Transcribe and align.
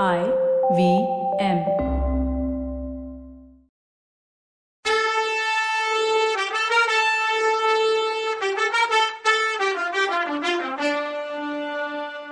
I 0.00 0.20
V 0.76 0.82
M. 1.38 1.58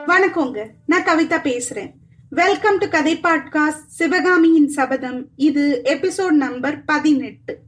வணக்கங்க. 0.06 0.68
நான் 0.86 1.04
கவிதா 1.04 1.38
பேசுறேன். 1.40 1.92
வெல்கம் 2.30 2.78
டு 2.78 2.88
கதை 2.88 3.16
பாட்காஸ்ட் 3.16 3.86
சிவகாமியின் 3.88 4.68
சபதம். 4.68 5.28
இது 5.36 5.80
எபிசோட் 5.84 6.30
நம்பர் 6.30 6.84
பதினெட்டு. 6.84 7.58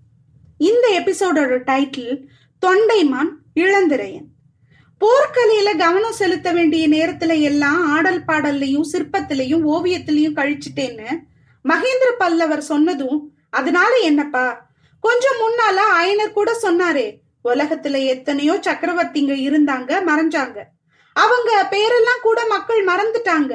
இந்த 0.57 1.03
எபிசோடோட 1.05 1.63
டைட்டில் 1.71 2.27
தொண்டைமான் 2.67 3.33
இளந்திரையன். 3.55 4.31
போர்க்கலையில 5.03 5.77
கவனம் 5.77 6.12
செலுத்த 6.12 6.53
வேண்டிய 6.53 6.89
நேரத்துல 6.89 7.41
எல்லாம் 7.41 7.91
ஆடல் 7.91 8.25
பாடல்லையும் 8.25 8.91
சிற்பத்திலையும் 8.93 9.64
ஓவியத்திலையும் 9.64 10.36
கழிச்சிட்டேன்னு 10.36 11.11
மகேந்திர 11.64 12.11
பல்லவர் 12.18 12.63
சொன்னதும் 12.63 13.18
அதனால 13.50 13.96
என்னப்பா? 13.96 14.71
கொஞ்சம் 15.00 15.41
முன்னால 15.41 15.79
ஆயனர் 15.94 16.32
கூட 16.32 16.50
சொன்னாரே 16.63 17.21
உலகத்துல 17.44 18.04
எத்தனையோ 18.04 18.54
சக்கரவர்த்திங்க 18.63 19.32
இருந்தாங்க 19.49 19.91
மறைஞ்சாங்க. 20.08 20.58
அவங்க 21.16 21.69
பேரெல்லாம் 21.71 22.22
கூட 22.22 22.46
மக்கள் 22.46 22.85
மறந்துட்டாங்க. 22.85 23.53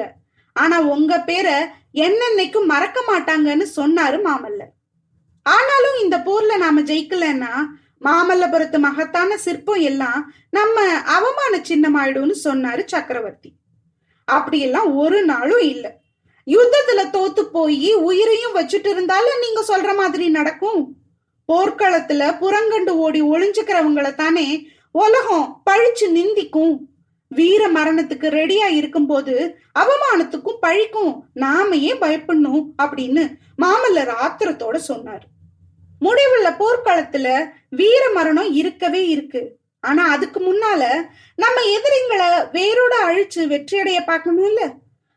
ஆனா 0.52 0.80
உங்க 0.80 1.20
பேரை 1.20 1.56
என்னன்னைக்கும் 1.94 2.64
மறக்க 2.64 3.02
மாட்டாங்கன்னு 3.08 3.66
சொன்னாரு 3.76 4.18
மாமல்லர். 4.26 4.72
ஆனாலும் 5.42 5.96
இந்த 6.02 6.16
போர்ல 6.18 6.56
நாம 6.56 6.80
ஜெயிக்கலன்னா 6.80 7.52
மாமல்லபுரத்து 8.00 8.78
மகத்தான 8.78 9.36
சிற்பம் 9.36 9.80
எல்லாம் 9.80 10.32
நம்ம 10.50 10.80
அவமான 10.90 11.58
சின்னமாயிடும்னு 11.68 12.34
சொன்னாரு 12.44 12.84
சக்கரவர்த்தி. 12.86 13.52
அப்படியெல்லாம் 14.24 14.96
ஒரு 14.96 15.24
நாளும் 15.24 15.60
இல்ல. 15.60 16.00
யுத்தத்துல 16.46 17.04
தோத்து 17.12 17.40
போய் 17.40 17.94
உயிரையும் 17.94 18.54
வச்சுட்டு 18.54 18.88
இருந்தாலும் 18.88 19.40
நீங்க 19.40 19.64
சொல்ற 19.68 19.96
மாதிரி 19.96 20.28
நடக்கும். 20.28 20.94
போர்க்களத்துல 21.52 22.38
புறங்கண்டு 22.38 22.88
ஓடி 22.88 23.22
ஒளிஞ்சுக்கிறவங்கள 23.22 24.14
தானே 24.14 24.68
உலகம் 24.90 25.62
பழிச்சு 25.70 26.08
நிந்திக்கும். 26.08 26.78
வீர 27.28 27.68
மரணத்துக்கு 27.68 28.28
ரெடியா 28.28 28.66
இருக்கும்போது 28.70 29.58
அவமானத்துக்கும் 29.78 30.58
பழிக்கும். 30.66 31.20
நாமையே 31.34 31.94
பயப்படணும் 32.00 32.66
அப்படின்னு 32.82 33.34
மாமல்லர் 33.58 34.12
ஆத்திரத்தோட 34.22 34.76
சொன்னார். 34.76 35.26
முடிவுள்ள 36.00 36.48
போர்க்களத்துல 36.48 37.50
வீர 37.70 38.10
மரணம் 38.14 38.52
இருக்கவே 38.52 39.08
இருக்கு. 39.08 39.56
ஆனா 39.80 40.08
அதுக்கு 40.08 40.40
முன்னால 40.40 41.08
நம்ம 41.36 41.60
எதிரிங்களை 41.60 42.28
வேரோட 42.52 42.94
அழிச்சு 43.04 43.36
வெற்றியடைய 43.36 43.98
பார்க்கணும்ல 44.06 44.74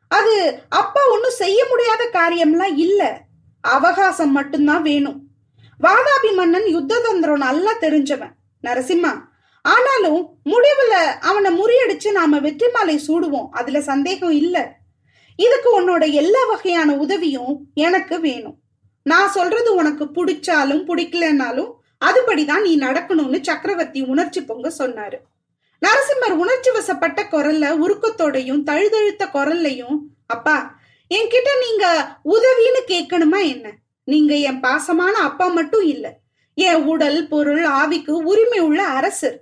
அது 0.08 0.64
அப்பா 0.70 1.02
ஒன்னும் 1.12 1.32
செய்ய 1.32 1.66
முடியாத 1.70 2.10
காரியம்லாம் 2.14 2.74
இல்ல. 2.76 3.22
அவகாசம் 3.62 4.32
மட்டும்தான் 4.32 4.82
வேணும். 4.82 5.24
வாதாபி 5.82 6.34
மன்னன் 6.36 6.66
யுத்த 6.66 7.00
தந்திரம் 7.00 7.38
நல்லா 7.38 7.72
தெரிஞ்சவன் 7.72 8.32
நரசிம்மா. 8.64 9.20
ஆனாலும் 9.62 10.36
முடிவுல 10.46 10.94
அவனை 11.22 11.62
முறியடிச்சு 11.62 12.12
நாம 12.12 12.40
வெற்றி 12.40 12.70
மாலை 12.70 13.02
சூடுவோம். 13.08 13.50
அதுல 13.50 13.82
சந்தேகம் 13.82 14.32
இல்ல. 14.32 14.80
இதுக்கு 15.36 15.82
உன்னோட 15.82 16.12
எல்லா 16.12 16.46
வகையான 16.46 16.96
உதவியும் 16.96 17.66
எனக்கு 17.74 18.20
வேணும். 18.20 18.61
நான் 19.04 19.30
சொல்றது 19.30 19.76
உனக்கு 19.76 20.06
பிடிச்சாலும் 20.06 20.84
பிடிக்கலனாலும் 20.88 21.72
அதுபடிதான் 22.06 22.62
நீ 22.62 22.80
நடக்கணும்னு 22.80 23.42
சக்கரவர்த்தி 23.42 24.02
உணர்ச்சி 24.02 24.44
பொங்க 24.44 24.72
சொன்னாரு. 24.78 25.18
நரசிம்மர் 25.82 26.36
உணர்ச்சி 26.36 26.72
வசப்பட்ட 26.72 27.24
குரல்ல 27.24 27.66
உருக்கத்தோடையும் 27.84 28.64
தழுதழுத்த 28.64 29.26
குரல்லையும் 29.34 29.98
அப்பா 30.28 30.80
என்கிட்ட 31.10 31.50
நீங்க 31.60 31.86
உதவின்னு 32.26 32.82
கேட்கணுமா 32.88 33.48
என்ன? 33.48 33.74
நீங்க 34.04 34.36
என் 34.36 34.60
பாசமான 34.60 35.12
அப்பா 35.12 35.48
மட்டும் 35.48 35.82
இல்ல. 35.82 36.18
என் 36.56 36.84
உடல் 36.84 37.28
பொருள் 37.28 37.66
ஆவிக்கு 37.66 38.10
உரிமை 38.10 38.60
உள்ள 38.60 38.84
அரசர். 38.84 39.42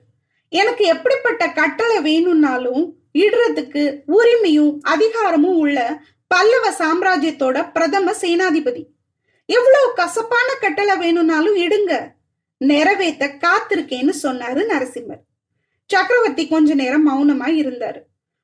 எனக்கு 0.50 0.86
எப்படிப்பட்ட 0.86 1.52
கட்டளை 1.52 2.02
வேணும்னாலும் 2.02 2.94
இடுறதுக்கு 3.14 3.84
உரிமையும் 4.08 4.80
அதிகாரமும் 4.82 5.58
உள்ள 5.58 6.02
பல்லவ 6.28 6.72
சாம்ராஜ்யத்தோட 6.72 7.72
பிரதம 7.72 8.12
சேனாதிபதி. 8.12 8.84
எவ்வளவு 9.56 9.88
கசப்பான 9.96 10.50
கட்டளை 10.54 10.96
வேணும்னாலும் 10.98 11.56
இடுங்க 11.56 11.94
நிறைவேத்த 12.62 13.24
காத்திருக்கேன்னு 13.44 14.14
சொன்னாரு 14.24 14.62
நரசிம்மர். 14.72 15.22
சக்கரவர்த்தி 15.90 16.44
கொஞ்ச 16.48 16.74
நேரம் 16.74 17.06
மௌனமா 17.10 17.48
இருந்தாரு. 17.62 18.00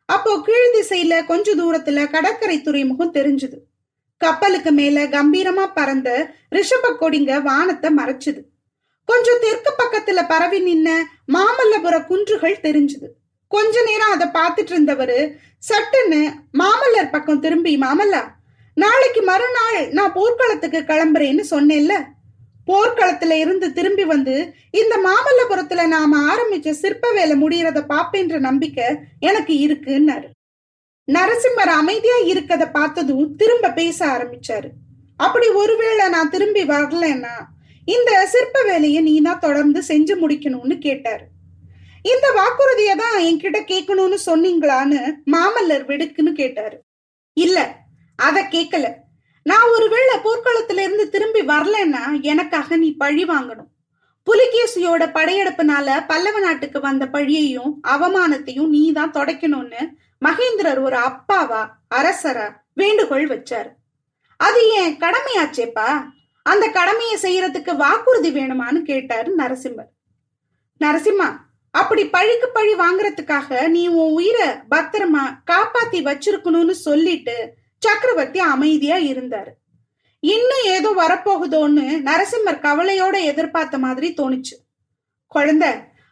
அப்போ 0.09 0.31
கீழ் 0.45 0.73
திசையில 0.75 1.13
கொஞ்ச 1.25 1.55
தூரத்துல 1.55 1.99
கடற்கரை 2.09 2.57
துறைமுகம் 2.61 3.13
தெரிஞ்சுது. 3.13 3.57
கப்பலுக்கு 4.21 4.71
மேல 4.71 5.03
கம்பீரமா 5.15 5.65
பறந்த 5.73 6.09
ரிஷப 6.55 6.91
கொடிங்க 6.99 7.41
வானத்தை 7.41 7.89
மறைச்சுது. 7.95 8.41
கொஞ்சம் 9.09 9.41
தெற்கு 9.41 9.71
பக்கத்துல 9.81 10.19
பரவி 10.27 10.59
நின்ன 10.67 10.89
மாமல்லபுர 11.33 11.95
குன்றுகள் 12.05 12.63
தெரிஞ்சுது. 12.63 13.09
கொஞ்ச 13.47 13.83
நேரம் 13.83 14.13
அதை 14.15 14.27
பார்த்துட்டு 14.37 14.73
இருந்தவரு 14.75 15.19
சட்டுன்னு 15.69 16.21
மாமல்லர் 16.53 17.11
பக்கம் 17.11 17.39
திரும்பி 17.39 17.73
மாமல்லா 17.77 18.21
நாளைக்கு 18.83 19.21
மறுநாள் 19.21 19.79
நான் 19.89 20.13
போர்க்களத்துக்கு 20.13 20.79
கிளம்புறேன்னு 20.91 21.43
சொன்னேன்ல. 21.51 21.95
போர்க்களத்துல 22.69 23.31
இருந்து 23.31 23.73
திரும்பி 23.73 24.03
வந்து 24.03 24.35
இந்த 24.71 24.95
மாமல்லபுரத்துல 25.07 25.87
நாம 25.87 26.19
ஆரம்பிச்ச 26.31 26.69
சிற்ப 26.69 27.11
வேலை 27.11 27.35
முடியறத 27.41 27.81
பாப்பேன்ற 27.93 28.39
நம்பிக்கை 28.39 28.87
எனக்கு 29.19 29.53
இருக்குன்னாரு. 29.67 30.27
நரசிம்மர் 31.07 31.71
அமைதியா 31.81 32.17
இருக்கத 32.31 32.71
பார்த்ததும் 32.71 33.35
திரும்ப 33.35 33.69
பேச 33.69 33.99
ஆரம்பிச்சாரு. 34.05 34.69
அப்படி 35.17 35.47
ஒருவேளை 35.47 36.09
நான் 36.09 36.29
திரும்பி 36.29 36.63
வரலன்னா 36.63 37.35
இந்த 37.87 38.11
சிற்ப 38.25 38.61
வேலையை 38.63 39.01
நீ 39.01 39.21
தான் 39.21 39.39
தொடர்ந்து 39.39 39.79
செஞ்சு 39.87 40.13
முடிக்கணும்னு 40.21 40.77
கேட்டாரு. 40.77 41.25
இந்த 42.01 42.27
வாக்குறுதியை 42.31 42.95
தான் 42.95 43.17
என்கிட்ட 43.27 43.59
கேட்கணும்னு 43.71 44.17
சொன்னீங்களான்னு 44.25 44.99
மாமல்லர் 45.31 45.85
வெடுக்குன்னு 45.85 46.33
கேட்டாரு. 46.33 46.77
இல்ல 47.33 47.59
அத 48.15 48.41
கேட்கல 48.51 48.87
நான் 49.41 49.67
ஒருவேளை 49.69 50.15
போர்க்களத்துல 50.23 50.83
இருந்து 50.83 51.09
திரும்பி 51.09 51.41
வரலன்னா 51.41 52.21
எனக்காக 52.21 52.75
நீ 52.75 52.95
பழி 52.95 53.25
வாங்கணும். 53.25 53.69
புலிகேசியோட 54.27 55.03
படையெடுப்புனால 55.17 56.05
பல்லவ 56.07 56.39
நாட்டுக்கு 56.39 56.79
வந்த 56.79 57.05
பழியையும் 57.05 57.73
அவமானத்தையும் 57.83 58.67
நீ 58.67 58.91
தான் 58.91 59.11
தொடக்கணும்னு 59.11 59.81
மகேந்திரர் 60.25 60.81
ஒரு 60.81 60.97
அப்பாவா 60.97 61.61
அரசரா 61.95 62.47
வேண்டுகோள் 62.73 63.27
வச்சாரு. 63.27 63.69
அது 64.39 64.61
என் 64.69 64.97
கடமையாச்சேப்பா? 64.97 65.89
அந்த 66.41 66.67
கடமையை 66.67 67.17
செய்யறதுக்கு 67.21 67.75
வாக்குறுதி 67.75 68.31
வேணுமான்னு 68.31 68.81
கேட்டாரு 68.81 69.35
நரசிம்மர். 69.35 69.91
நரசிம்மா 70.81 71.29
அப்படி 71.71 72.05
பழிக்கு 72.05 72.47
பழி 72.47 72.73
வாங்குறதுக்காக 72.73 73.67
நீ 73.67 73.87
உன் 73.87 74.11
உயிரை 74.11 74.47
பத்திரமா 74.71 75.23
காப்பாத்தி 75.51 75.99
வச்சிருக்கணும்னு 76.09 76.75
சொல்லிட்டு 76.87 77.37
சக்கரவர்த்தி 77.79 78.39
அமைதியா 78.39 78.97
இருந்தாரு. 78.97 79.51
இன்னும் 80.19 80.63
ஏதோ 80.63 80.89
வரப்போகுதோன்னு 80.97 81.87
நரசிம்மர் 82.05 82.61
கவலையோட 82.61 83.21
எதிர்பார்த்த 83.21 83.77
மாதிரி 83.77 84.13
தோணுச்சு. 84.13 84.55
குழந்தை 85.27 85.69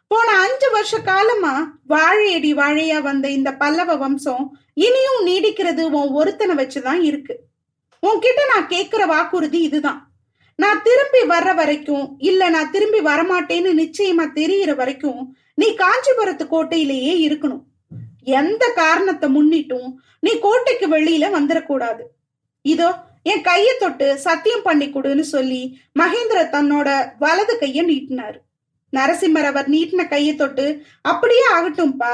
போன 0.07 0.31
அஞ்சு 0.39 0.71
வருஷ 0.71 0.99
காலமா 0.99 1.79
வாழையடி 1.87 2.53
வாழையா 2.53 3.01
வந்த 3.01 3.29
இந்த 3.29 3.53
பல்லவ 3.53 3.95
வம்சம் 3.95 4.57
இனியும் 4.73 5.27
நீடிக்கிறது 5.27 5.81
உன் 5.81 6.09
ஒருத்தனை 6.09 6.65
வச்சுதான் 6.65 7.01
இருக்கு. 7.01 7.39
உன்கிட்ட 8.07 8.41
நான் 8.55 8.67
கேட்கிற 8.67 9.05
வாக்குறுதி 9.05 9.61
இதுதான். 9.61 10.11
நான் 10.55 10.81
திரும்பி 10.81 11.35
வர்ற 11.35 11.55
வரைக்கும் 11.55 12.15
இல்ல 12.17 12.49
நான் 12.49 12.71
திரும்பி 12.71 12.99
வரமாட்டேன்னு 12.99 13.71
நிச்சயமா 13.81 14.27
தெரியிற 14.35 14.75
வரைக்கும் 14.75 15.37
நீ 15.55 15.75
காஞ்சிபுரத்து 15.75 16.47
கோட்டையிலேயே 16.47 17.29
இருக்கணும். 17.29 17.63
எந்த 18.39 18.63
காரணத்தை 18.81 19.27
முன்னிட்டும் 19.35 19.89
நீ 20.19 20.31
கோட்டைக்கு 20.45 20.87
வெளியில 20.95 21.25
வந்துடக்கூடாது 21.37 22.03
இதோ 22.65 22.89
என் 23.31 23.43
கைய 23.47 23.67
தொட்டு 23.79 24.07
சத்தியம் 24.25 24.63
பண்ணி 24.67 24.87
கொடுன்னு 24.87 25.23
சொல்லி 25.35 25.61
மகேந்திர 25.99 26.39
தன்னோட 26.55 26.89
வலது 27.23 27.53
கைய 27.61 27.81
நீட்டினாரு. 27.89 28.37
நரசிம்மர் 28.93 29.47
அவர் 29.49 29.67
நீட்டின 29.73 30.01
கைய 30.07 30.29
தொட்டு 30.35 30.65
அப்படியே 31.11 31.45
ஆகட்டும்பா. 31.55 32.13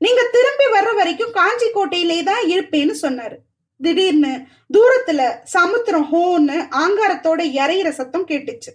நீங்க 0.00 0.22
திரும்பி 0.34 0.66
வர்ற 0.74 0.90
வரைக்கும் 0.98 1.32
காஞ்சி 1.38 1.68
கோட்டையிலே 1.76 2.18
தான் 2.22 2.42
இருப்பேன்னு 2.48 2.94
சொன்னாரு. 3.04 3.36
திடீர்னு 3.80 4.32
தூரத்துல 4.76 5.20
சமுத்திரம் 5.56 6.06
ஹோன்னு 6.12 6.56
ஆங்காரத்தோட 6.82 7.40
இறையிற 7.60 7.88
சத்தம் 8.00 8.28
கேட்டுச்சு. 8.30 8.70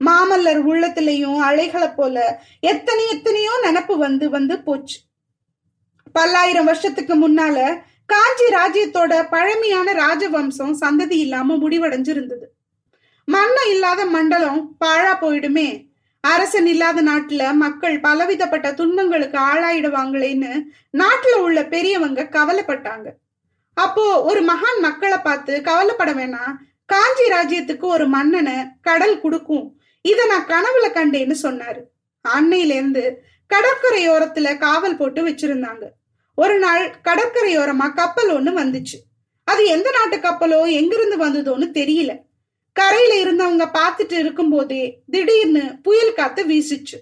மாமல்லர் 0.00 0.60
உள்ளத்திலையும் 0.70 1.40
அலைகளை 1.48 1.88
போல 1.88 2.16
எத்தனை 2.60 3.04
எத்தனையோ 3.14 3.52
நினப்பு 3.66 3.94
வந்து 3.96 4.30
வந்து 4.30 4.56
போச்சு. 4.58 4.98
பல்லாயிரம் 6.16 6.68
வருஷத்துக்கு 6.70 7.14
முன்னால 7.22 7.58
காஞ்சி 8.12 8.46
ராஜ்யத்தோட 8.58 9.12
பழமையான 9.30 9.88
ராஜவம்சம் 10.02 10.74
சந்ததி 10.82 11.16
இல்லாம 11.24 11.56
முடிவடைஞ்சிருந்தது. 11.62 12.46
மன்னம் 13.28 13.70
இல்லாத 13.70 14.00
மண்டலம் 14.06 14.60
பாழா 14.84 15.14
போயிடுமே. 15.22 15.68
அரசன் 16.24 16.68
இல்லாத 16.72 16.98
நாட்டுல 17.02 17.42
மக்கள் 17.54 17.96
பலவிதப்பட்ட 18.00 18.68
துன்பங்களுக்கு 18.74 19.38
ஆளாயிடுவாங்களேன்னு 19.50 20.52
நாட்டுல 21.02 21.34
உள்ள 21.46 21.58
பெரியவங்க 21.74 22.28
கவலைப்பட்டாங்க. 22.36 23.08
அப்போ 23.76 24.04
ஒரு 24.22 24.40
மகான் 24.44 24.80
மக்களை 24.80 25.18
பார்த்து 25.18 25.54
கவலைப்பட 25.68 26.12
வேணாம் 26.12 26.54
காஞ்சி 26.92 27.26
ராஜ்யத்துக்கு 27.36 27.86
ஒரு 27.96 28.06
மன்னனை 28.08 28.56
கடல் 28.88 29.20
கொடுக்கும். 29.20 29.66
இத 30.04 30.20
நான் 30.26 30.50
கனவுல 30.54 30.86
கண்டேன்னு 30.98 31.36
சொன்னாரு. 31.42 31.82
அன்னையில 32.24 32.76
இருந்து 32.78 33.04
கடற்கரையோரத்துல 33.50 34.48
காவல் 34.58 34.98
போட்டு 35.00 35.20
வச்சிருந்தாங்க. 35.28 35.84
ஒரு 36.36 36.58
நாள் 36.58 36.94
கடற்கரையோரமா 37.04 37.94
கப்பல் 37.94 38.30
ஒண்ணு 38.30 38.46
வந்துச்சு. 38.46 38.98
அது 39.44 39.66
எந்த 39.66 39.90
நாட்டு 39.90 40.16
கப்பலோ 40.16 40.70
எங்கிருந்து 40.70 41.26
வந்ததோன்னு 41.26 41.62
தெரியல. 41.62 42.18
கரையில 42.72 43.12
இருந்தவங்க 43.14 43.68
பார்த்துட்டு 43.68 44.12
இருக்கும்போதே 44.12 45.00
திடீர்னு 45.10 45.62
புயல் 45.82 46.12
காத்து 46.12 46.46
வீசிச்சு. 46.46 46.96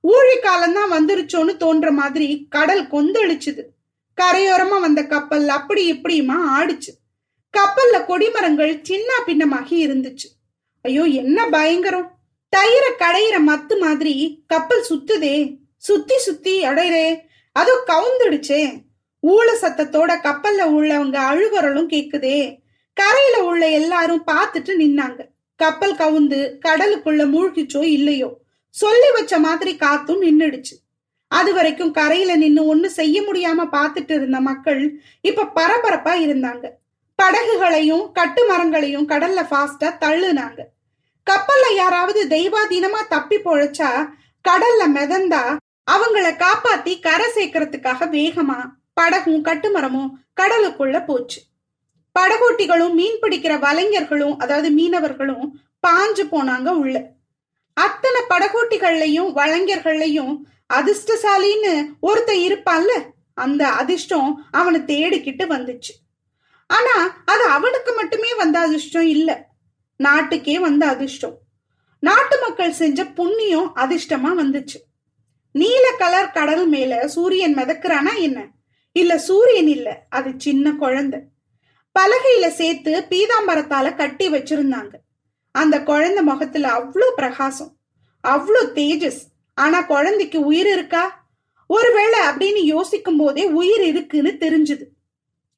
ஊழி 0.00 0.38
காலம்தான் 0.42 0.92
வந்துருச்சோன்னு 0.92 1.56
தோன்ற 1.56 1.90
மாதிரி 1.90 2.46
கடல் 2.50 2.88
கொந்தளிச்சுது. 2.88 3.62
கரையோரமா 4.22 4.80
வந்த 4.80 5.06
கப்பல் 5.06 5.48
அப்படி 5.48 5.92
இப்படியுமா 5.92 6.34
ஆடிச்சு. 6.58 6.90
கப்பல்ல 7.58 7.96
கொடிமரங்கள் 7.96 8.80
சின்ன 8.82 9.12
பின்னமாகி 9.26 9.86
இருந்துச்சு. 9.86 10.28
ஐயோ 10.82 11.02
என்ன 11.02 11.48
பயங்கரம். 11.48 12.10
தயிர 12.48 12.92
கடையிற 12.98 13.40
மத்து 13.46 13.80
மாதிரி 13.80 14.44
கப்பல் 14.46 14.84
சுத்துதே. 14.90 15.56
சுத்தி 15.76 16.18
சுத்தி 16.18 16.64
அடையிறே 16.64 17.30
அதோ 17.52 17.74
கவுந்துடுச்சே. 17.86 18.62
ஊழ 19.22 19.48
சத்தத்தோட 19.60 20.12
கப்பல்ல 20.20 20.62
உள்ளவங்க 20.76 21.16
அழுகுறலும் 21.30 21.88
கேக்குதே. 21.88 22.38
கரையில 22.96 23.44
உள்ள 23.44 23.68
எல்லாரும் 23.70 24.24
பார்த்துட்டு 24.26 24.72
நின்னாங்க. 24.78 25.20
கப்பல் 25.56 25.94
கவுந்து 25.94 26.58
கடலுக்குள்ள 26.64 27.22
மூழ்கிச்சோ 27.34 27.82
இல்லையோ. 27.82 28.30
சொல்லி 28.74 29.10
வச்ச 29.10 29.38
மாதிரி 29.38 29.76
காத்தும் 29.76 30.22
நின்னுடுச்சு. 30.22 30.74
அது 31.28 31.54
வரைக்கும் 31.54 31.90
கரையில 31.90 32.36
நின்னு 32.36 32.62
ஒண்ணு 32.74 32.86
செய்ய 32.86 33.22
முடியாம 33.22 33.66
பார்த்துட்டு 33.72 34.10
இருந்த 34.10 34.40
மக்கள் 34.40 35.00
இப்ப 35.20 35.46
பரபரப்பா 35.54 36.14
இருந்தாங்க. 36.26 36.64
படகுகளையும் 37.18 38.12
கட்டு 38.12 38.48
மரங்களையும் 38.48 39.08
கடல்ல 39.08 39.40
ஃபாஸ்டா 39.50 39.88
தள்ளுனாங்க. 40.00 40.60
கப்பல்ல 41.26 41.74
யாராவது 41.74 42.20
தெய்வாதீனமா 42.26 43.00
தப்பி 43.08 43.36
பொழைச்சா 43.36 43.90
கடல்ல 44.48 44.82
மிதந்தா 44.86 45.42
அவங்கள 45.90 46.42
காப்பாத்தி 46.42 47.00
கரை 47.00 47.30
சேர்க்கறதுக்காக 47.34 48.06
வேகமா 48.06 48.58
படகும் 49.00 49.44
கட்டுமரமும் 49.44 50.10
கடலுக்குள்ள 50.40 51.04
போச்சு. 51.04 51.42
படகோட்டிகளும் 52.18 52.92
மீன் 52.92 53.18
பிடிக்கிற 53.20 53.58
வலைஞர்களும் 53.58 54.36
அதாவது 54.36 54.70
மீனவர்களும் 54.70 55.50
பாஞ்சு 55.86 56.22
போனாங்க 56.30 56.68
உள்ள. 56.68 57.10
அத்தனை 57.74 58.20
படகோட்டிகள்லையும் 58.28 59.30
வலைஞர்கள்லையும் 59.36 60.38
அதிர்ஷ்டசாலின்னு 60.74 61.88
ஒருத்த 62.02 62.32
இருப்பான்ல 62.46 63.02
அந்த 63.34 63.68
அதிர்ஷ்டம் 63.68 64.46
அவனை 64.50 64.80
தேடிக்கிட்டு 64.80 65.44
வந்துச்சு. 65.44 65.92
ஆனா 66.66 67.22
அது 67.24 67.44
அவனுக்கு 67.44 67.92
மட்டுமே 67.92 68.34
வந்த 68.34 68.58
அதிர்ஷ்டம் 68.58 69.06
இல்ல. 69.06 69.48
நாட்டுக்கே 69.96 70.58
வந்த 70.58 70.86
அதிர்ஷ்டம். 70.86 71.38
நாட்டு 71.98 72.40
மக்கள் 72.40 72.72
செஞ்ச 72.72 73.04
புண்ணியம் 73.04 73.72
அதிர்ஷ்டமா 73.76 74.32
வந்துச்சு. 74.38 74.91
நீல 75.52 75.86
கலர் 75.98 76.30
கடல் 76.30 76.66
மேல 76.66 77.08
சூரியன் 77.08 77.56
மிதக்குறானா 77.56 78.14
என்ன? 78.18 78.48
இல்ல 78.92 79.18
சூரியன் 79.18 79.66
இல்ல 79.66 80.06
அது 80.08 80.30
சின்ன 80.36 80.72
குழந்தை. 80.72 81.20
பலகையில 81.98 82.48
சேர்த்து 82.48 83.06
பீதாம்பரத்தால 83.10 83.94
கட்டி 83.94 84.28
வச்சிருந்தாங்க. 84.30 84.94
அந்த 85.50 85.82
குழந்தை 85.82 86.22
முகத்துல 86.24 86.68
அவ்வளோ 86.68 87.08
பிரகாசம் 87.16 87.76
அவ்வளோ 88.28 88.62
தேஜஸ். 88.74 89.22
ஆனா 89.54 89.82
குழந்தைக்கு 89.82 90.40
உயிர் 90.40 90.66
இருக்கா? 90.66 91.26
ஒருவேளை 91.66 92.20
அப்படின்னு 92.20 92.62
யோசிக்கும் 92.62 93.16
போதே 93.16 93.44
உயிர் 93.44 93.82
இருக்குன்னு 93.82 94.32
தெரிஞ்சுது. 94.40 94.84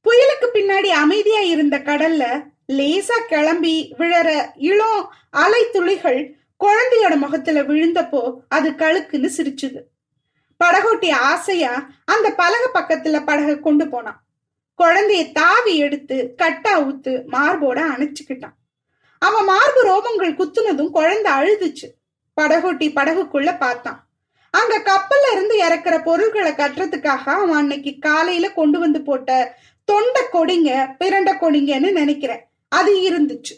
புயலுக்கு 0.04 0.46
பின்னாடி 0.52 0.86
அமைதியா 0.86 1.40
இருந்த 1.40 1.78
கடல்ல 1.78 2.24
லேசா 2.72 3.18
கிளம்பி 3.28 3.94
விழற 3.98 4.50
இளம் 4.56 5.12
அலை 5.30 5.70
துளிகள் 5.72 6.20
குழந்தையோட 6.60 7.16
முகத்துல 7.16 7.62
விழுந்தப்போ 7.62 8.34
அது 8.48 8.70
கழுக்குன்னு 8.70 9.30
சிரிச்சுது. 9.36 9.80
படகோட்டி 10.64 11.10
ஆசையா 11.10 11.90
அந்த 12.04 12.34
பலக 12.38 12.64
பக்கத்துல 12.74 13.18
படக 13.26 13.60
கொண்டு 13.60 13.88
போனான் 13.88 14.22
குழந்தைய 14.78 15.32
தாவி 15.32 15.76
எடுத்து 15.76 16.34
கட்டா 16.42 16.72
ஊத்து 16.86 17.12
மார்போட 17.32 17.78
அணைச்சுக்கிட்டான். 17.94 18.56
அவன் 19.18 19.44
மார்பு 19.44 19.80
ரோமங்கள் 19.88 20.38
குத்துனதும் 20.38 20.90
குழந்தை 20.90 21.32
அழுதுச்சு. 21.32 21.88
படகோட்டி 22.40 22.86
படகுக்குள்ள 22.88 23.58
பார்த்தான். 23.58 24.08
அங்க 24.50 24.78
கப்பல்ல 24.78 25.32
இருந்து 25.32 25.54
இறக்குற 25.68 26.02
பொருள்களை 26.02 26.52
கட்டுறதுக்காக 26.52 27.24
அவன் 27.24 27.52
அன்னைக்கு 27.52 27.92
காலையில 28.00 28.52
கொண்டு 28.52 28.78
வந்து 28.78 29.02
போட்ட 29.02 29.58
தொண்டை 29.84 30.22
கொடிங்க 30.32 30.70
பிரண்ட 31.00 31.30
கொடிங்கன்னு 31.34 31.92
நினைக்கிறேன். 31.92 32.44
அது 32.68 32.92
இருந்துச்சு. 33.10 33.54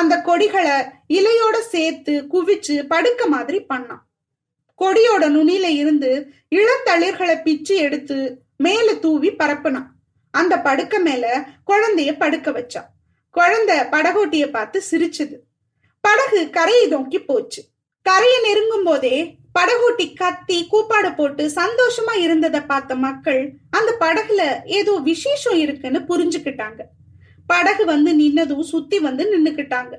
அந்த 0.00 0.14
கொடிகளை 0.20 0.76
இலையோட 1.08 1.56
சேர்த்து 1.72 2.14
குவிச்சு 2.32 2.76
படுக்க 2.92 3.26
மாதிரி 3.26 3.58
பண்ணான். 3.74 4.04
கொடியோட 4.78 5.24
நுனியில 5.36 5.66
இருந்து 5.80 6.10
இளந்தளிர்களை 6.56 7.36
பிச்சு 7.42 7.74
எடுத்து 7.76 8.18
மேல 8.56 8.94
தூவி 8.94 9.30
பரப்புனான். 9.32 9.90
அந்த 10.34 10.54
படுக்க 10.60 10.98
மேல 10.98 11.24
குழந்தைய 11.66 12.12
படுக்க 12.18 12.50
வச்சான். 12.50 12.88
குழந்தை 13.34 13.76
படகோட்டிய 13.94 14.46
பார்த்து 14.46 14.82
சிரிச்சது. 14.90 15.36
படகு 16.04 16.40
கரையை 16.50 16.86
நோக்கி 16.86 17.18
போச்சு. 17.18 17.62
கரையை 18.06 18.40
நெருங்கும் 18.42 18.84
போதே 18.84 19.16
படகோட்டி 19.58 20.06
கத்தி 20.14 20.58
கூப்பாடு 20.66 21.10
போட்டு 21.14 21.44
சந்தோஷமா 21.60 22.14
இருந்ததை 22.16 22.60
பார்த்த 22.60 22.94
மக்கள் 23.04 23.42
அந்த 23.70 23.90
படகுல 24.00 24.42
ஏதோ 24.78 24.92
விசேஷம் 25.10 25.58
இருக்குன்னு 25.58 26.00
புரிஞ்சுக்கிட்டாங்க. 26.08 26.80
படகு 27.46 27.84
வந்து 27.84 28.12
நின்னதும் 28.12 28.60
சுத்தி 28.60 28.98
வந்து 28.98 29.24
நின்னுக்கிட்டாங்க. 29.32 29.94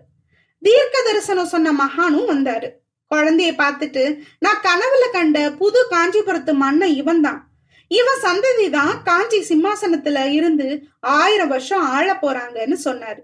தீர்க்க 0.62 1.02
தரிசனம் 1.06 1.46
சொன்ன 1.46 1.72
மகானும் 1.72 2.30
வந்தாரு. 2.30 2.70
குழந்தைய 3.16 3.52
பார்த்துட்டு 3.58 4.20
நான் 4.40 4.62
கனவுல 4.64 5.12
கண்ட 5.12 5.52
புது 5.52 5.88
காஞ்சிபுரத்து 5.92 6.54
மன்னன் 6.54 6.96
இவன் 6.96 7.22
தான் 7.22 7.50
இவன் 7.88 8.22
சந்ததி 8.22 8.70
தான் 8.70 9.02
காஞ்சி 9.04 9.40
சிம்மாசனத்துல 9.40 10.32
இருந்து 10.32 10.82
ஆயிரம் 11.00 11.48
வருஷம் 11.48 11.82
ஆழ 11.82 12.14
போறாங்கன்னு 12.14 12.78
சொன்னாரு. 12.84 13.20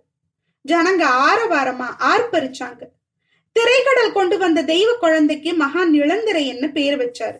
ஜனங்க 0.67 1.03
ஆரவாரமா 1.03 1.87
ஆர்ப்பரிச்சாங்க. 1.99 2.81
திரைக்கடல் 3.51 4.11
கொண்டு 4.11 4.37
வந்த 4.37 4.63
தெய்வ 4.63 4.93
குழந்தைக்கு 4.99 5.51
மகான் 5.51 5.93
இளந்திரையன்னு 5.93 6.71
பேர் 6.71 6.97
வச்சாரு. 6.97 7.39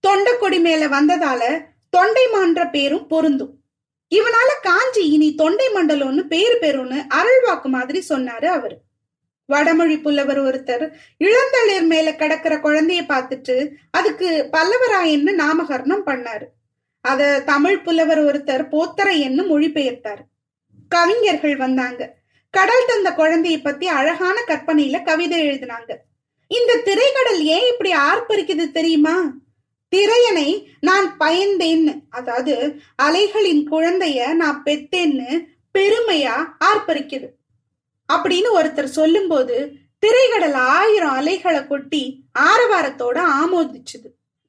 தொண்டை 0.00 0.38
கொடி 0.38 0.58
மேல 0.58 0.88
வந்ததால 0.88 1.64
தொண்டை 1.90 2.26
மான்ற 2.34 2.70
பேரும் 2.70 3.06
பொருந்தும். 3.06 3.57
இவனால 4.14 4.50
காஞ்சி 4.62 5.10
இனி 5.10 5.34
தொண்டை 5.34 5.66
மண்டலம்னு 5.68 6.20
பேரு 6.20 6.58
பெறும்னு 6.60 7.06
அருள்வாக்கு 7.14 7.66
மாதிரி 7.66 8.02
சொன்னாரு 8.08 8.44
அவரு. 8.44 8.76
வடமொழி 9.46 9.98
புலவர் 9.98 10.40
ஒருத்தர் 10.42 10.92
இளந்தளிர் 11.18 11.86
மேல 11.86 12.14
கிடக்கிற 12.14 12.56
குழந்தைய 12.56 13.02
பார்த்துட்டு 13.08 13.70
அதுக்கு 13.90 14.48
பல்லவராயன்னு 14.52 15.32
நாமகரணம் 15.38 16.06
பண்ணாரு. 16.06 16.46
அத 17.00 17.42
தமிழ் 17.42 17.82
புலவர் 17.82 18.20
ஒருத்தர் 18.20 18.68
போத்தரையன்னு 18.72 19.42
மொழிபெயர்த்தாரு. 19.46 20.24
கவிஞர்கள் 20.88 21.56
வந்தாங்க. 21.56 22.16
கடல் 22.50 22.84
தந்த 22.86 23.10
குழந்தைய 23.10 23.62
பத்தி 23.62 23.86
அழகான 23.86 24.42
கற்பனையில 24.46 25.04
கவிதை 25.04 25.48
எழுதினாங்க. 25.48 25.96
இந்த 26.48 26.76
திரைக்கடல் 26.76 27.44
ஏன் 27.44 27.72
இப்படி 27.72 27.92
ஆர்ப்பரிக்குது 27.92 28.70
தெரியுமா? 28.70 29.32
திரையனை 29.96 30.64
நான் 30.80 31.16
பயந்தேன்னு 31.20 32.00
அதாவது 32.10 32.80
அலைகளின் 33.02 33.72
குழந்தைய 33.72 34.32
நான் 34.32 34.62
பெத்தேன்னு 34.64 35.46
பெருமையா 35.78 36.36
ஆர்ப்பரிக்குது. 36.64 37.28
அப்படின்னு 38.12 38.48
ஒருத்தர் 38.54 38.96
சொல்லும்போது 38.98 39.72
திரைகடல் 39.98 40.52
ஆயிரம் 40.52 41.10
அலைகளை 41.10 41.66
கொட்டி 41.66 42.22
ஆரவாரத்தோட 42.38 43.22
ஆமோதிச்சுது. 43.42 44.08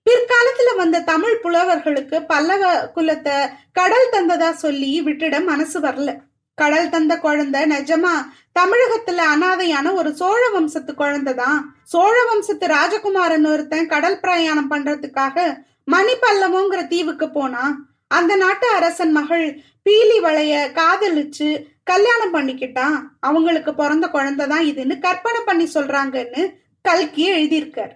பிற்காலத்துல 0.09 0.75
வந்த 0.75 1.01
தமிழ் 1.01 1.39
புலவர்களுக்கு 1.39 2.25
பல்லவ 2.25 2.91
குலத்தை 2.95 3.49
கடல் 3.71 4.09
தந்ததா 4.11 4.51
சொல்லி 4.51 5.01
விட்டுட 5.01 5.43
மனசு 5.43 5.79
வரல. 5.79 6.17
கடல் 6.61 6.93
தந்த 6.93 7.13
குழந்தை. 7.25 7.61
நிஜமா 7.73 8.15
தமிழகத்துல 8.59 9.19
அனாதையான 9.33 9.87
ஒரு 9.99 10.09
சோழ 10.21 10.41
வம்சத்து 10.53 10.93
குழந்தைதான் 10.93 11.59
சோழ 11.83 12.15
வம்சத்து 12.29 12.67
ராஜகுமாரன் 12.67 13.47
ஒருத்தன் 13.51 13.91
கடல் 13.93 14.19
பிரயாணம் 14.19 14.71
பண்றதுக்காக 14.71 15.37
மணிப்பல்லமோங்கிற 15.91 16.81
தீவுக்கு 16.87 17.27
போனான் 17.29 17.75
அந்த 18.17 18.33
நாட்டு 18.35 18.67
அரசன் 18.77 19.11
மகள் 19.11 19.45
பீலி 19.83 20.17
வளைய 20.21 20.53
காதலிச்சு 20.73 21.49
கல்யாணம் 21.83 22.33
பண்ணிக்கிட்டான். 22.33 22.97
அவங்களுக்கு 23.19 23.71
பிறந்த 23.73 24.05
குழந்தைதான் 24.07 24.65
இதுன்னு 24.69 24.95
கற்பனை 24.99 25.41
பண்ணி 25.45 25.65
சொல்றாங்கன்னு 25.73 26.43
கல்கி 26.81 27.25
எழுதியிருக்கார். 27.31 27.93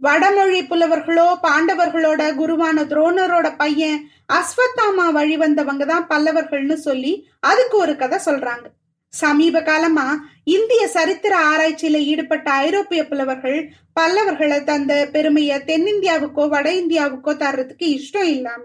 வடமொழி 0.00 0.60
புலவர்களோ 0.62 1.26
பாண்டவர்களோட 1.42 2.22
குருவான 2.34 2.84
துரோணரோட 2.84 3.48
பையன் 3.56 4.00
அஸ்வத்தாமா 4.32 5.06
வழி 5.12 5.36
வந்தவங்க 5.36 5.84
தான் 5.84 6.08
பல்லவர்கள்னு 6.08 6.76
சொல்லி 6.78 7.12
அதுக்கு 7.40 7.76
ஒரு 7.78 7.96
கதை 7.96 8.18
சொல்றாங்க. 8.26 8.66
சமீப 9.12 9.60
காலமா 9.60 10.06
இந்திய 10.44 10.82
சரித்திர 10.88 11.34
ஆராய்ச்சியில 11.44 11.98
ஈடுபட்ட 12.06 12.50
ஐரோப்பிய 12.50 13.00
புலவர்கள் 13.06 13.58
பல்லவர்களை 13.92 14.64
தந்த 14.64 15.08
பெருமைய 15.12 15.58
தென்னிந்தியாவுக்கோ 15.66 16.44
வட 16.48 16.68
இந்தியாவுக்கோ 16.72 17.34
தர்றதுக்கு 17.34 17.86
இஷ்டம் 17.88 18.28
இல்லாம 18.28 18.64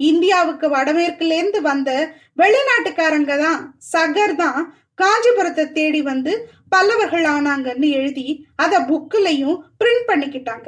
இந்தியாவுக்கு 0.00 0.68
வடமேற்குல 0.68 1.36
இருந்து 1.36 1.60
வந்த 1.60 1.90
வெளிநாட்டுக்காரங்க 2.36 3.36
தான் 3.38 3.62
சகர் 3.92 4.36
தான் 4.36 4.60
காஞ்சிபுரத்தை 5.00 5.64
தேடி 5.72 6.02
வந்து 6.02 6.32
பல்லவர்கள் 6.68 7.26
ஆனாங்கன்னு 7.36 7.88
எழுதி 7.98 8.26
அத 8.56 8.80
புக்கிலையும் 8.90 9.58
பிரிண்ட் 9.78 10.08
பண்ணிக்கிட்டாங்க. 10.10 10.66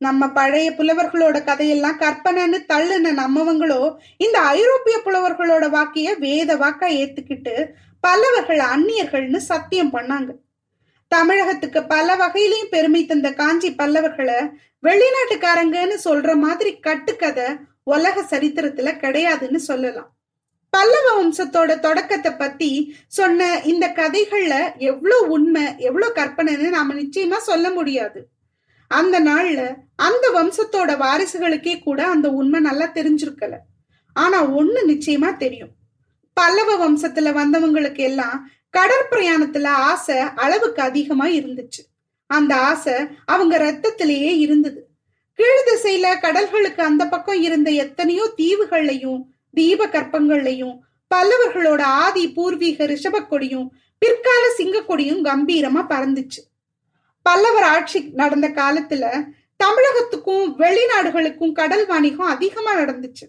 நம்ம 0.00 0.28
பழைய 0.28 0.68
புலவர்களோட 0.78 1.36
கதையெல்லாம் 1.44 1.98
கற்பனைன்னு 1.98 2.58
தள்ளுன 2.72 3.12
நம்மவங்களோ 3.22 3.82
இந்த 4.16 4.38
ஐரோப்பிய 4.56 4.96
புலவர்களோட 5.04 5.64
வாக்கிய 5.70 6.14
வேத 6.24 6.56
வாக்கா 6.56 6.88
ஏத்துக்கிட்டு 7.00 7.54
பல்லவர்கள் 8.00 8.62
அந்நியர்கள்னு 8.74 9.40
சத்தியம் 9.50 9.92
பண்ணாங்க. 9.92 10.30
தமிழகத்துக்கு 11.12 11.80
பல 11.84 12.08
வகையிலையும் 12.16 12.72
பெருமை 12.74 13.02
தந்த 13.06 13.28
காஞ்சி 13.40 13.70
பல்லவர்களை 13.80 14.38
வெளிநாட்டுக்காரங்கன்னு 14.82 15.96
சொல்ற 16.04 16.34
மாதிரி 16.44 16.70
கட்டுக்கதை 16.86 17.48
உலக 17.84 18.22
சரித்திரத்துல 18.30 18.90
கிடையாதுன்னு 19.04 19.60
சொல்லலாம். 19.70 20.10
பல்லவ 20.76 21.08
வம்சத்தோட 21.16 21.78
தொடக்கத்தை 21.78 22.32
பத்தி 22.38 22.96
சொன்ன 23.08 23.60
இந்த 23.64 23.92
கதைகள்ல 23.96 24.76
எவ்வளவு 24.76 25.28
உண்மை 25.28 25.62
எவ்வளோ 25.78 26.08
கற்பனைன்னு 26.14 26.68
நாம 26.68 26.94
நிச்சயமா 26.94 27.36
சொல்ல 27.36 27.70
முடியாது. 27.70 28.28
அந்த 28.88 29.20
நாள்ல 29.20 29.74
அந்த 29.96 30.30
வம்சத்தோட 30.34 30.90
வாரிசுகளுக்கே 31.04 31.82
கூட 31.82 32.06
அந்த 32.06 32.30
உண்மை 32.30 32.60
நல்லா 32.60 32.86
தெரிஞ்சிருக்கல. 32.86 33.56
ஆனா 34.12 34.44
ஒண்ணு 34.58 34.80
நிச்சயமா 34.86 35.36
தெரியும். 35.36 35.68
பல்லவ 36.32 36.88
வம்சத்துல 36.88 37.32
வந்தவங்களுக்கு 37.40 37.98
எல்லாம் 37.98 38.50
கடற்பிரயாணத்துல 38.76 39.66
ஆசை 39.66 40.16
அளவுக்கு 40.16 40.82
அதிகமா 40.82 41.26
இருந்துச்சு. 41.26 41.82
அந்த 42.26 42.56
ஆசை 42.56 42.94
அவங்க 43.24 43.58
ரத்தத்திலேயே 43.58 44.36
இருந்தது. 44.36 44.88
கீழ் 45.32 45.66
திசையில 45.68 46.06
கடல்களுக்கு 46.22 46.80
அந்த 46.80 47.06
பக்கம் 47.06 47.42
இருந்த 47.42 47.70
எத்தனையோ 47.70 48.30
தீவுகள்லையும் 48.36 49.22
தீப 49.54 49.86
கற்பங்கள்லையும் 49.86 50.78
பல்லவர்களோட 51.14 51.80
ஆதி 51.80 52.32
பூர்வீக 52.32 52.86
ரிஷப 52.86 53.26
கொடியும் 53.26 53.72
பிற்கால 53.98 54.50
சிங்க 54.56 54.82
கொடியும் 54.82 55.24
கம்பீரமா 55.24 55.84
பறந்துச்சு. 55.88 56.40
பல்லவர் 57.22 57.62
ஆட்சி 57.62 58.00
நடந்த 58.00 58.48
காலத்துல 58.48 59.24
தமிழகத்துக்கும் 59.64 60.54
வெளிநாடுகளுக்கும் 60.58 61.52
கடல் 61.52 61.86
வாணிகம் 61.86 62.26
அதிகமா 62.26 62.74
நடந்துச்சு. 62.74 63.26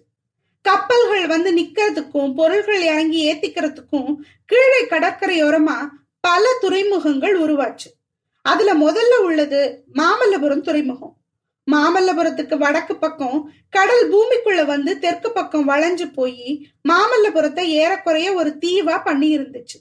கப்பல்கள் 0.62 1.26
வந்து 1.26 1.56
நிக்கிறதுக்கும் 1.56 2.34
பொருள்கள் 2.34 2.82
இறங்கி 2.82 3.32
ஏத்திக்கிறதுக்கும் 3.32 4.16
கீழே 4.46 4.84
கடற்கரையோரமா 4.84 5.88
பல 6.20 6.56
துறைமுகங்கள் 6.60 7.40
உருவாச்சு. 7.40 7.90
அதுல 8.42 8.74
முதல்ல 8.74 9.22
உள்ளது 9.22 9.84
மாமல்லபுரம் 9.94 10.60
துறைமுகம். 10.60 11.16
மாமல்லபுரத்துக்கு 11.72 12.56
வடக்கு 12.56 12.96
பக்கம் 12.96 13.52
கடல் 13.70 14.10
பூமிக்குள்ள 14.10 14.66
வந்து 14.66 14.98
தெற்கு 14.98 15.30
பக்கம் 15.30 15.68
வளைஞ்சு 15.68 16.12
போய் 16.14 16.68
மாமல்லபுரத்தை 16.88 17.64
ஏறக்குறைய 17.80 18.34
ஒரு 18.34 18.58
தீவா 18.60 19.02
பண்ணி 19.04 19.38
இருந்துச்சு 19.38 19.78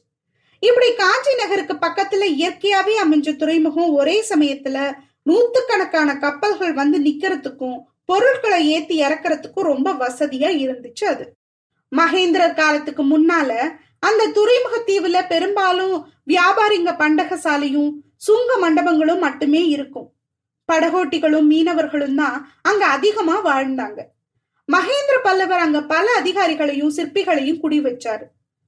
இப்படி 0.59 0.93
காஞ்சி 0.93 1.35
நகருக்கு 1.35 1.73
பக்கத்துல 1.73 2.27
இயற்கையாவே 2.35 2.93
அமைஞ்ச 3.03 3.35
துறைமுகம் 3.35 3.93
ஒரே 3.93 4.25
சமயத்துல 4.29 4.77
நூத்துக்கணக்கான 5.29 6.19
கப்பல்கள் 6.19 6.73
வந்து 6.73 6.99
நிக்கிறதுக்கும் 6.99 7.77
பொருட்களை 8.05 8.69
ஏத்தி 8.69 9.03
இறக்குறதுக்கும் 9.03 9.69
ரொம்ப 9.71 9.91
வசதியா 9.93 10.49
இருந்துச்சு 10.63 11.05
அது. 11.05 11.25
மகேந்திரர் 11.91 12.53
காலத்துக்கு 12.53 13.03
முன்னால 13.03 13.51
அந்த 13.99 14.27
துறைமுக 14.27 14.75
தீவுல 14.87 15.27
பெரும்பாலும் 15.27 15.95
வியாபாரிங்க 16.27 16.91
பண்டகசாலையும் 16.97 17.91
சுங்க 18.17 18.57
மண்டபங்களும் 18.57 19.19
மட்டுமே 19.19 19.67
இருக்கும். 19.67 20.13
படகோட்டிகளும் 20.71 21.49
மீனவர்களும் 21.49 22.15
தான் 22.15 22.37
அங்க 22.61 22.85
அதிகமா 22.85 23.35
வாழ்ந்தாங்க. 23.45 23.99
மகேந்திர 24.69 25.15
பல்லவர் 25.23 25.59
அங்க 25.59 25.81
பல 25.83 26.05
அதிகாரிகளையும் 26.21 26.95
சிற்பிகளையும் 26.95 27.59
குடி 27.59 27.79
வச்சாரு. 27.81 28.25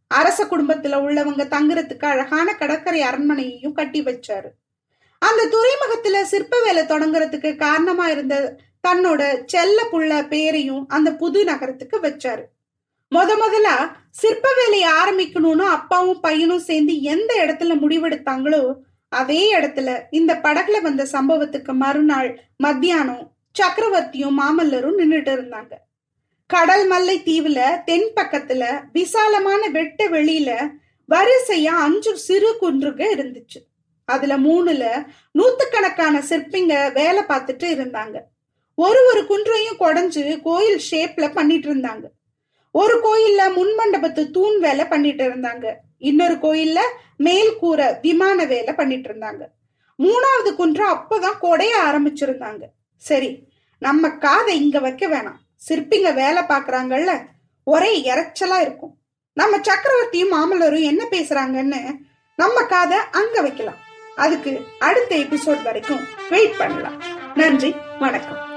அரச 0.07 0.39
குடும்பத்துல 0.43 0.99
உள்ளவங்க 1.05 1.43
தங்குறதுக்கு 1.47 2.05
அழகான 2.05 2.53
கடற்கரை 2.53 3.01
அரண்மனையையும் 3.01 3.73
கட்டி 3.73 4.01
வச்சாரு. 4.03 4.49
அந்த 5.21 5.47
துறைமுகத்துல 5.53 6.21
சிற்ப 6.21 6.61
வேலை 6.63 6.83
தொடங்குறதுக்கு 6.83 7.55
காரணமா 7.55 8.09
இருந்த 8.09 8.35
தன்னோட 8.87 9.21
செல்ல 9.45 9.77
புள்ள 9.91 10.27
பேரையும் 10.27 10.87
அந்த 10.87 11.13
புது 11.13 11.43
நகரத்துக்கு 11.43 11.99
வச்சாரு. 11.99 12.43
முத 13.11 13.31
முதலா 13.37 13.97
சிற்ப 14.09 14.49
வேலையை 14.57 14.89
ஆரம்பிக்கணும்னு 14.91 15.65
அப்பாவும் 15.77 16.19
பையனும் 16.19 16.67
சேர்ந்து 16.69 17.01
எந்த 17.01 17.31
இடத்துல 17.45 17.73
முடிவெடுத்தாங்களோ 17.81 18.61
அதே 19.09 19.57
இடத்துல 19.59 20.01
இந்த 20.11 20.35
படகுல 20.35 20.81
வந்த 20.81 21.07
சம்பவத்துக்கு 21.11 21.73
மறுநாள் 21.73 22.43
மத்தியானம் 22.57 23.31
சக்கரவர்த்தியும் 23.59 24.39
மாமல்லரும் 24.41 24.97
நின்றுட்டு 24.97 25.33
இருந்தாங்க. 25.35 25.73
கடல் 26.47 26.87
மல்லை 26.87 27.21
தீவுல 27.25 27.83
தென் 27.83 28.11
பக்கத்துல 28.15 28.83
விசாலமான 28.91 29.67
வெட்ட 29.67 30.09
வெளியில 30.09 30.71
வரிசையா 31.09 31.75
அஞ்சு 31.85 32.17
சிறு 32.17 32.57
குன்றுக 32.61 33.01
இருந்துச்சு. 33.15 33.59
அதுல 34.05 34.37
மூணுல 34.37 35.05
நூத்துக்கணக்கான 35.39 36.19
சிற்பிங்க 36.29 36.93
வேலை 36.93 37.23
பார்த்துட்டு 37.23 37.67
இருந்தாங்க. 37.77 38.21
ஒரு 38.75 38.99
ஒரு 39.05 39.27
குன்றையும் 39.27 39.79
குடைஞ்சு 39.79 40.41
கோயில் 40.41 40.81
ஷேப்ல 40.91 41.33
பண்ணிட்டு 41.33 41.75
இருந்தாங்க. 41.75 42.03
ஒரு 42.81 42.95
கோயில்ல 43.05 43.41
முன்மண்டபத்து 43.57 44.31
தூண் 44.31 44.59
வேலை 44.59 44.85
பண்ணிட்டு 44.85 45.23
இருந்தாங்க. 45.29 45.73
இன்னொரு 45.97 46.33
கோயில்ல 46.33 46.79
மேல் 47.17 47.55
கூரை 47.55 47.87
விமான 48.01 48.45
வேலை 48.45 48.73
பண்ணிட்டு 48.73 49.09
இருந்தாங்க. 49.09 49.43
மூணாவது 49.97 50.55
குன்றம் 50.55 50.95
அப்பதான் 50.95 51.41
கொடைய 51.41 51.73
ஆரம்பிச்சிருந்தாங்க. 51.83 52.63
சரி 52.97 53.47
நம்ம 53.79 54.09
காதை 54.09 54.61
இங்க 54.61 54.79
வைக்க 54.79 55.07
வேணாம். 55.07 55.41
சிற்பிங்க 55.67 56.13
வேலை 56.13 56.43
பாக்குறாங்கல்ல 56.43 57.13
ஒரே 57.63 57.91
இறைச்சலா 58.11 58.57
இருக்கும். 58.61 58.97
நம்ம 59.33 59.57
சக்கரவர்த்தியும் 59.57 60.33
மாமல்லரும் 60.35 60.89
என்ன 60.91 61.05
பேசுறாங்கன்னு 61.11 61.81
நம்ம 62.35 62.63
காதை 62.63 62.97
அங்க 63.11 63.41
வைக்கலாம். 63.41 63.81
அதுக்கு 64.15 64.51
அடுத்த 64.79 65.15
எபிசோட் 65.15 65.63
வரைக்கும் 65.63 66.03
வெயிட் 66.29 66.57
பண்ணலாம். 66.57 66.99
நன்றி 67.35 67.75
வணக்கம். 67.99 68.54